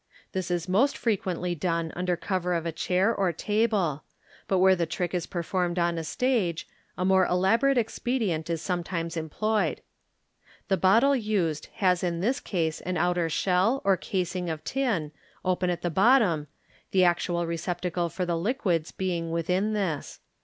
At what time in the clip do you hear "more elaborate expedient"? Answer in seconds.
7.05-8.49